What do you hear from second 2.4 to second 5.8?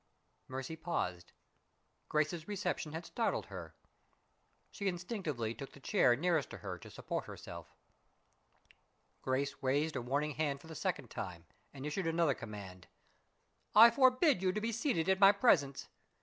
reception had startled her. She instinctively took the